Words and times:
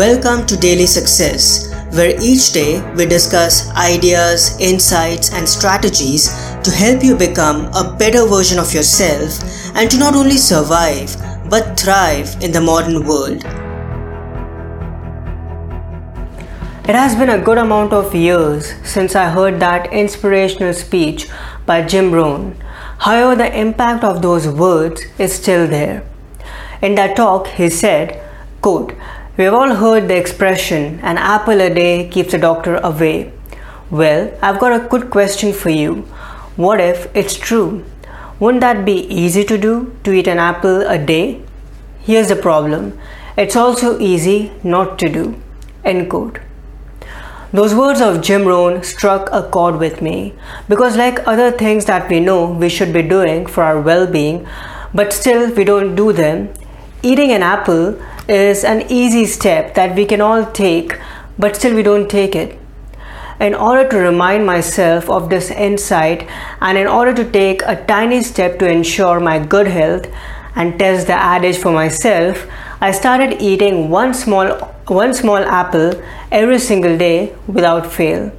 Welcome 0.00 0.46
to 0.46 0.56
Daily 0.56 0.86
Success, 0.86 1.70
where 1.94 2.18
each 2.22 2.52
day 2.54 2.80
we 2.94 3.04
discuss 3.04 3.68
ideas, 3.76 4.58
insights, 4.58 5.30
and 5.30 5.46
strategies 5.46 6.28
to 6.62 6.70
help 6.70 7.04
you 7.04 7.14
become 7.14 7.66
a 7.74 7.94
better 7.98 8.26
version 8.26 8.58
of 8.58 8.72
yourself 8.72 9.42
and 9.76 9.90
to 9.90 9.98
not 9.98 10.14
only 10.14 10.38
survive 10.38 11.14
but 11.50 11.78
thrive 11.78 12.34
in 12.40 12.50
the 12.50 12.62
modern 12.62 13.06
world. 13.06 13.44
It 16.88 16.94
has 16.94 17.14
been 17.14 17.28
a 17.28 17.44
good 17.44 17.58
amount 17.58 17.92
of 17.92 18.14
years 18.14 18.72
since 18.82 19.14
I 19.14 19.28
heard 19.28 19.60
that 19.60 19.92
inspirational 19.92 20.72
speech 20.72 21.28
by 21.66 21.82
Jim 21.82 22.10
Rohn. 22.10 22.56
However, 23.00 23.36
the 23.36 23.54
impact 23.54 24.02
of 24.02 24.22
those 24.22 24.48
words 24.48 25.02
is 25.18 25.34
still 25.34 25.66
there. 25.66 26.04
In 26.80 26.94
that 26.94 27.16
talk, 27.16 27.48
he 27.48 27.68
said, 27.68 28.18
quote, 28.62 28.94
We've 29.40 29.54
all 29.54 29.74
heard 29.74 30.06
the 30.06 30.18
expression, 30.18 31.00
an 31.02 31.16
apple 31.16 31.62
a 31.62 31.72
day 31.72 32.08
keeps 32.08 32.32
the 32.32 32.36
doctor 32.36 32.76
away. 32.76 33.32
Well, 33.90 34.30
I've 34.42 34.58
got 34.60 34.78
a 34.78 34.86
good 34.86 35.08
question 35.08 35.54
for 35.54 35.70
you. 35.70 36.02
What 36.56 36.78
if 36.78 37.08
it's 37.16 37.38
true? 37.38 37.82
Wouldn't 38.38 38.60
that 38.60 38.84
be 38.84 38.98
easy 39.22 39.44
to 39.44 39.56
do, 39.56 39.96
to 40.04 40.12
eat 40.12 40.26
an 40.26 40.36
apple 40.36 40.82
a 40.82 40.98
day? 40.98 41.40
Here's 42.00 42.28
the 42.28 42.36
problem 42.36 42.98
it's 43.38 43.56
also 43.56 43.98
easy 43.98 44.52
not 44.62 44.98
to 44.98 45.08
do. 45.08 45.40
End 45.86 46.10
quote. 46.10 46.38
Those 47.50 47.74
words 47.74 48.02
of 48.02 48.20
Jim 48.20 48.46
Rohn 48.46 48.82
struck 48.82 49.30
a 49.32 49.42
chord 49.48 49.78
with 49.78 50.02
me 50.02 50.34
because, 50.68 50.98
like 50.98 51.26
other 51.26 51.50
things 51.50 51.86
that 51.86 52.10
we 52.10 52.20
know 52.20 52.44
we 52.44 52.68
should 52.68 52.92
be 52.92 53.08
doing 53.16 53.46
for 53.46 53.62
our 53.62 53.80
well 53.80 54.06
being, 54.06 54.46
but 54.92 55.14
still 55.14 55.50
we 55.54 55.64
don't 55.64 55.94
do 55.94 56.12
them, 56.12 56.52
eating 57.02 57.32
an 57.32 57.42
apple 57.42 57.98
is 58.30 58.64
an 58.64 58.84
easy 58.88 59.26
step 59.26 59.74
that 59.74 59.96
we 59.96 60.06
can 60.06 60.20
all 60.20 60.46
take, 60.52 60.98
but 61.38 61.56
still 61.56 61.74
we 61.74 61.82
don't 61.82 62.08
take 62.08 62.36
it. 62.36 62.58
In 63.40 63.54
order 63.54 63.88
to 63.88 63.96
remind 63.96 64.46
myself 64.46 65.08
of 65.10 65.30
this 65.30 65.50
insight 65.50 66.28
and 66.60 66.78
in 66.78 66.86
order 66.86 67.14
to 67.14 67.30
take 67.30 67.62
a 67.62 67.82
tiny 67.86 68.22
step 68.22 68.58
to 68.58 68.68
ensure 68.68 69.18
my 69.18 69.38
good 69.38 69.66
health 69.66 70.06
and 70.54 70.78
test 70.78 71.06
the 71.06 71.14
adage 71.14 71.56
for 71.56 71.72
myself, 71.72 72.46
I 72.80 72.92
started 72.92 73.40
eating 73.40 73.88
one 73.90 74.14
small 74.14 74.48
one 74.86 75.14
small 75.14 75.38
apple 75.38 76.02
every 76.32 76.58
single 76.58 76.98
day 76.98 77.34
without 77.46 77.90
fail. 77.92 78.32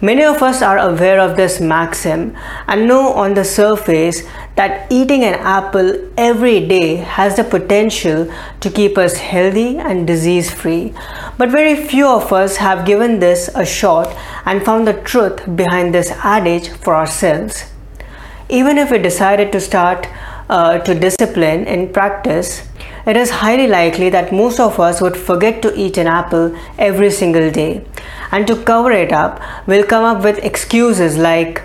Many 0.00 0.22
of 0.22 0.44
us 0.44 0.62
are 0.62 0.78
aware 0.78 1.18
of 1.18 1.36
this 1.36 1.60
maxim 1.60 2.36
and 2.68 2.86
know 2.86 3.12
on 3.14 3.34
the 3.34 3.44
surface 3.44 4.22
that 4.54 4.86
eating 4.92 5.24
an 5.24 5.34
apple 5.34 5.92
every 6.16 6.68
day 6.68 6.96
has 6.96 7.34
the 7.34 7.42
potential 7.42 8.32
to 8.60 8.70
keep 8.70 8.96
us 8.96 9.16
healthy 9.16 9.76
and 9.76 10.06
disease 10.06 10.52
free. 10.52 10.94
But 11.36 11.50
very 11.50 11.74
few 11.74 12.06
of 12.06 12.32
us 12.32 12.58
have 12.58 12.86
given 12.86 13.18
this 13.18 13.50
a 13.56 13.66
shot 13.66 14.16
and 14.44 14.64
found 14.64 14.86
the 14.86 14.92
truth 14.92 15.44
behind 15.56 15.92
this 15.92 16.12
adage 16.22 16.68
for 16.68 16.94
ourselves. 16.94 17.64
Even 18.48 18.78
if 18.78 18.92
we 18.92 18.98
decided 18.98 19.50
to 19.50 19.60
start 19.60 20.06
uh, 20.48 20.78
to 20.78 20.94
discipline 20.94 21.64
in 21.66 21.92
practice, 21.92 22.62
it 23.04 23.16
is 23.16 23.30
highly 23.30 23.66
likely 23.66 24.10
that 24.10 24.32
most 24.32 24.60
of 24.60 24.78
us 24.78 25.00
would 25.00 25.16
forget 25.16 25.60
to 25.62 25.74
eat 25.76 25.98
an 25.98 26.06
apple 26.06 26.56
every 26.78 27.10
single 27.10 27.50
day. 27.50 27.84
And 28.30 28.46
to 28.46 28.56
cover 28.64 28.90
it 28.90 29.12
up, 29.12 29.40
we'll 29.66 29.86
come 29.86 30.04
up 30.04 30.22
with 30.22 30.38
excuses 30.44 31.16
like, 31.16 31.62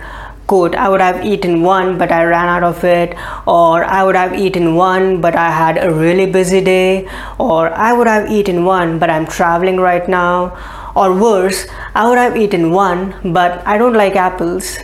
quote, 0.47 0.75
I 0.75 0.89
would 0.89 1.01
have 1.01 1.25
eaten 1.25 1.61
one 1.61 1.97
but 1.97 2.11
I 2.11 2.23
ran 2.23 2.47
out 2.47 2.63
of 2.63 2.83
it, 2.83 3.15
or 3.45 3.83
I 3.83 4.03
would 4.03 4.15
have 4.15 4.33
eaten 4.33 4.75
one 4.75 5.21
but 5.21 5.35
I 5.35 5.51
had 5.51 5.77
a 5.77 5.93
really 5.93 6.25
busy 6.25 6.61
day, 6.61 7.07
or 7.37 7.71
I 7.73 7.93
would 7.93 8.07
have 8.07 8.31
eaten 8.31 8.65
one 8.65 8.99
but 8.99 9.09
I'm 9.09 9.25
traveling 9.25 9.79
right 9.79 10.07
now, 10.07 10.57
or 10.95 11.13
worse, 11.15 11.67
I 11.95 12.07
would 12.09 12.17
have 12.17 12.37
eaten 12.37 12.71
one 12.71 13.33
but 13.33 13.65
I 13.67 13.77
don't 13.77 13.93
like 13.93 14.15
apples. 14.15 14.77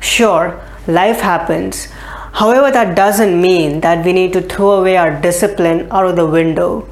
Sure, 0.00 0.60
life 0.86 1.20
happens, 1.20 1.88
However, 2.32 2.70
that 2.70 2.96
doesn't 2.96 3.40
mean 3.40 3.80
that 3.82 4.04
we 4.04 4.12
need 4.14 4.32
to 4.32 4.40
throw 4.40 4.72
away 4.72 4.96
our 4.96 5.20
discipline 5.20 5.86
out 5.90 6.06
of 6.06 6.16
the 6.16 6.26
window. 6.26 6.88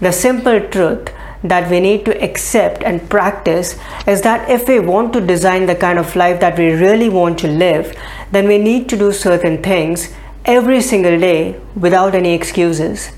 The 0.00 0.12
simple 0.12 0.60
truth 0.60 1.10
that 1.44 1.70
we 1.70 1.78
need 1.78 2.04
to 2.06 2.22
accept 2.24 2.82
and 2.82 3.08
practice 3.10 3.78
is 4.06 4.22
that 4.22 4.50
if 4.50 4.66
we 4.66 4.80
want 4.80 5.12
to 5.12 5.20
design 5.20 5.66
the 5.66 5.74
kind 5.74 5.98
of 5.98 6.16
life 6.16 6.40
that 6.40 6.58
we 6.58 6.70
really 6.72 7.10
want 7.10 7.38
to 7.38 7.48
live, 7.48 7.94
then 8.32 8.48
we 8.48 8.56
need 8.56 8.88
to 8.88 8.96
do 8.96 9.12
certain 9.12 9.62
things 9.62 10.12
every 10.46 10.80
single 10.80 11.18
day 11.20 11.60
without 11.76 12.14
any 12.14 12.32
excuses. 12.32 13.10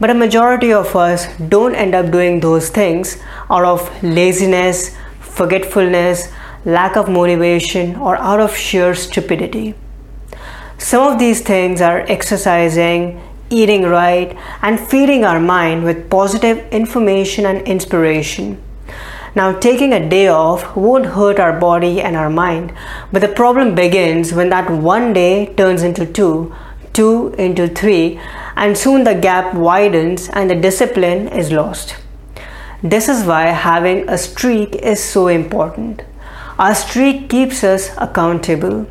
But 0.00 0.10
a 0.10 0.14
majority 0.14 0.72
of 0.72 0.96
us 0.96 1.28
don't 1.38 1.76
end 1.76 1.94
up 1.94 2.10
doing 2.10 2.40
those 2.40 2.68
things 2.68 3.22
out 3.48 3.64
of 3.64 4.02
laziness, 4.02 4.96
forgetfulness, 5.20 6.28
lack 6.64 6.96
of 6.96 7.08
motivation, 7.08 7.94
or 7.96 8.16
out 8.16 8.40
of 8.40 8.56
sheer 8.56 8.94
stupidity. 8.96 9.74
Some 10.78 11.12
of 11.12 11.20
these 11.20 11.40
things 11.42 11.80
are 11.80 12.00
exercising, 12.08 13.22
eating 13.52 13.82
right, 13.82 14.36
and 14.62 14.80
feeding 14.80 15.24
our 15.24 15.38
mind 15.38 15.84
with 15.84 16.08
positive 16.08 16.66
information 16.72 17.46
and 17.46 17.60
inspiration. 17.68 18.62
Now, 19.34 19.52
taking 19.58 19.92
a 19.92 20.08
day 20.08 20.28
off 20.28 20.76
won't 20.76 21.06
hurt 21.06 21.38
our 21.38 21.58
body 21.58 22.00
and 22.00 22.16
our 22.16 22.28
mind, 22.28 22.72
but 23.12 23.22
the 23.22 23.28
problem 23.28 23.74
begins 23.74 24.32
when 24.32 24.50
that 24.50 24.70
one 24.70 25.12
day 25.12 25.54
turns 25.54 25.82
into 25.82 26.04
two, 26.04 26.54
two 26.92 27.34
into 27.38 27.68
three, 27.68 28.20
and 28.56 28.76
soon 28.76 29.04
the 29.04 29.14
gap 29.14 29.54
widens 29.54 30.28
and 30.28 30.50
the 30.50 30.54
discipline 30.54 31.28
is 31.28 31.50
lost. 31.50 31.96
This 32.82 33.08
is 33.08 33.24
why 33.24 33.46
having 33.46 34.08
a 34.08 34.18
streak 34.18 34.74
is 34.74 35.02
so 35.02 35.28
important. 35.28 36.02
Our 36.58 36.74
streak 36.74 37.30
keeps 37.30 37.64
us 37.64 37.90
accountable. 37.96 38.86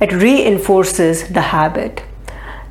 It 0.00 0.12
reinforces 0.12 1.28
the 1.28 1.40
habit. 1.40 2.02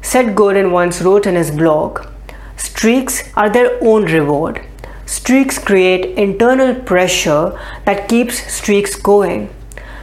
Seth 0.09 0.35
Godin 0.35 0.72
once 0.72 1.01
wrote 1.01 1.28
in 1.28 1.35
his 1.35 1.51
blog 1.51 2.07
Streaks 2.56 3.29
are 3.35 3.50
their 3.50 3.78
own 3.81 4.06
reward. 4.06 4.62
Streaks 5.06 5.59
create 5.59 6.18
internal 6.18 6.73
pressure 6.73 7.59
that 7.84 8.07
keeps 8.07 8.38
streaks 8.51 8.95
going. 8.95 9.50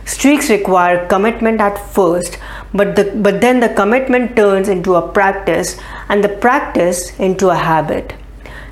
Streaks 0.05 0.51
require 0.51 1.07
commitment 1.07 1.59
at 1.59 1.79
first, 1.95 2.39
but, 2.75 2.97
the, 2.97 3.13
but 3.15 3.41
then 3.41 3.61
the 3.61 3.71
commitment 3.71 4.37
turns 4.37 4.69
into 4.69 4.95
a 4.95 5.09
practice 5.09 5.79
and 6.11 6.23
the 6.23 6.29
practice 6.29 7.19
into 7.19 7.49
a 7.49 7.57
habit. 7.57 8.13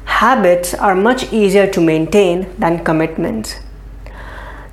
Habits 0.04 0.74
are 0.74 0.94
much 0.94 1.32
easier 1.32 1.66
to 1.66 1.80
maintain 1.80 2.54
than 2.58 2.84
commitments. 2.84 3.56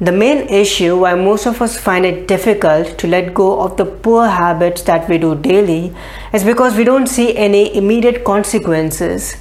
The 0.01 0.13
main 0.13 0.47
issue 0.47 0.97
why 0.99 1.15
most 1.15 1.45
of 1.45 1.61
us 1.61 1.77
find 1.77 2.05
it 2.05 2.25
difficult 2.25 2.97
to 2.99 3.07
let 3.07 3.33
go 3.33 3.59
of 3.59 3.75
the 3.75 3.83
poor 3.83 4.27
habits 4.27 4.83
that 4.83 5.09
we 5.09 5.17
do 5.17 5.35
daily 5.35 5.93
is 6.31 6.45
because 6.45 6.77
we 6.77 6.85
don't 6.85 7.07
see 7.07 7.35
any 7.35 7.75
immediate 7.75 8.23
consequences. 8.23 9.35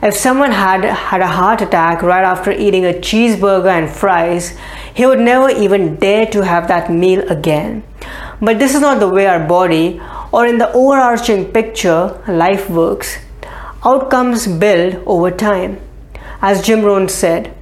If 0.00 0.14
someone 0.14 0.52
had 0.52 0.84
had 0.84 1.20
a 1.20 1.26
heart 1.26 1.60
attack 1.60 2.00
right 2.00 2.24
after 2.24 2.50
eating 2.50 2.86
a 2.86 2.94
cheeseburger 2.94 3.68
and 3.68 3.90
fries, 3.90 4.56
he 4.94 5.04
would 5.04 5.20
never 5.20 5.50
even 5.50 5.96
dare 5.96 6.24
to 6.26 6.42
have 6.42 6.68
that 6.68 6.90
meal 6.90 7.20
again. 7.28 7.82
But 8.40 8.58
this 8.58 8.74
is 8.74 8.80
not 8.80 9.00
the 9.00 9.10
way 9.10 9.26
our 9.26 9.46
body 9.46 10.00
or 10.32 10.46
in 10.46 10.56
the 10.56 10.72
overarching 10.72 11.52
picture 11.52 12.18
life 12.26 12.70
works. 12.70 13.18
Outcomes 13.84 14.46
build 14.46 15.02
over 15.04 15.30
time. 15.30 15.80
As 16.40 16.62
Jim 16.62 16.82
Rohn 16.82 17.10
said, 17.10 17.54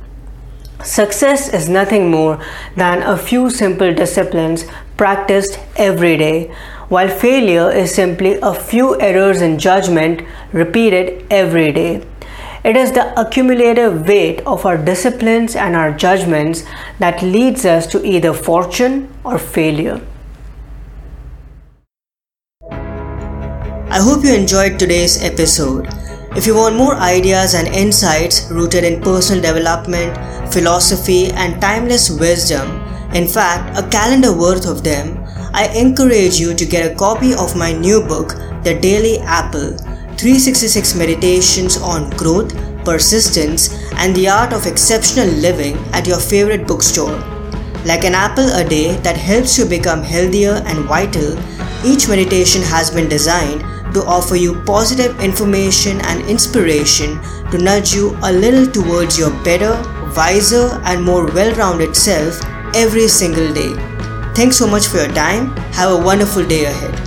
Success 0.84 1.48
is 1.52 1.68
nothing 1.68 2.10
more 2.10 2.38
than 2.76 3.02
a 3.02 3.16
few 3.16 3.50
simple 3.50 3.94
disciplines 3.94 4.64
practiced 4.96 5.58
every 5.76 6.16
day, 6.16 6.54
while 6.88 7.08
failure 7.08 7.70
is 7.70 7.94
simply 7.94 8.38
a 8.42 8.54
few 8.54 9.00
errors 9.00 9.40
in 9.42 9.58
judgment 9.58 10.22
repeated 10.52 11.26
every 11.30 11.72
day. 11.72 12.04
It 12.62 12.76
is 12.76 12.92
the 12.92 13.18
accumulative 13.20 14.06
weight 14.06 14.40
of 14.46 14.66
our 14.66 14.76
disciplines 14.76 15.56
and 15.56 15.74
our 15.74 15.92
judgments 15.92 16.64
that 16.98 17.22
leads 17.22 17.64
us 17.64 17.86
to 17.88 18.04
either 18.04 18.32
fortune 18.32 19.08
or 19.24 19.38
failure. 19.38 20.00
I 22.70 24.00
hope 24.00 24.24
you 24.24 24.34
enjoyed 24.34 24.78
today's 24.78 25.22
episode. 25.22 25.88
If 26.36 26.46
you 26.46 26.54
want 26.54 26.76
more 26.76 26.96
ideas 26.96 27.54
and 27.54 27.66
insights 27.66 28.50
rooted 28.50 28.84
in 28.84 29.00
personal 29.00 29.40
development, 29.40 30.12
philosophy, 30.52 31.32
and 31.32 31.58
timeless 31.62 32.10
wisdom, 32.10 32.76
in 33.14 33.26
fact, 33.26 33.78
a 33.78 33.88
calendar 33.88 34.36
worth 34.36 34.66
of 34.66 34.84
them, 34.84 35.24
I 35.54 35.68
encourage 35.74 36.38
you 36.38 36.52
to 36.52 36.66
get 36.66 36.92
a 36.92 36.94
copy 36.94 37.32
of 37.32 37.56
my 37.56 37.72
new 37.72 38.02
book, 38.02 38.34
The 38.64 38.78
Daily 38.78 39.18
Apple 39.20 39.78
366 40.18 40.94
Meditations 40.94 41.78
on 41.78 42.10
Growth, 42.10 42.54
Persistence, 42.84 43.72
and 43.94 44.14
the 44.14 44.28
Art 44.28 44.52
of 44.52 44.66
Exceptional 44.66 45.28
Living 45.28 45.78
at 45.94 46.06
your 46.06 46.20
favorite 46.20 46.66
bookstore. 46.66 47.18
Like 47.86 48.04
an 48.04 48.14
apple 48.14 48.52
a 48.52 48.62
day 48.62 48.96
that 48.96 49.16
helps 49.16 49.56
you 49.56 49.64
become 49.64 50.02
healthier 50.02 50.62
and 50.66 50.84
vital, 50.84 51.32
each 51.82 52.08
meditation 52.08 52.60
has 52.60 52.90
been 52.90 53.08
designed 53.08 53.64
to 53.96 54.04
offer 54.04 54.36
you 54.36 54.54
positive 54.62 55.18
information 55.20 56.00
and 56.02 56.20
inspiration 56.34 57.18
to 57.50 57.58
nudge 57.58 57.94
you 57.94 58.14
a 58.22 58.32
little 58.32 58.66
towards 58.78 59.18
your 59.18 59.32
better, 59.42 59.72
wiser, 60.16 60.80
and 60.84 61.02
more 61.02 61.26
well 61.32 61.54
rounded 61.56 61.96
self 61.96 62.40
every 62.74 63.08
single 63.08 63.52
day. 63.54 63.72
Thanks 64.34 64.58
so 64.58 64.66
much 64.66 64.86
for 64.88 64.98
your 64.98 65.12
time. 65.24 65.56
Have 65.80 65.92
a 65.98 66.04
wonderful 66.04 66.46
day 66.46 66.64
ahead. 66.66 67.05